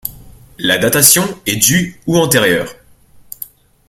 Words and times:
La 0.57 0.79
datation 0.79 1.21
est 1.45 1.57
du 1.57 1.99
ou 2.07 2.17
antérieur. 2.17 2.73